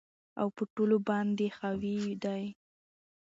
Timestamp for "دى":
2.23-2.43